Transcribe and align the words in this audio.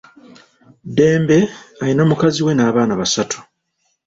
Dembe 0.95 1.37
alina 1.81 2.03
mukazi 2.09 2.39
we 2.45 2.51
n'abaana 2.55 2.93
basatu. 3.01 3.37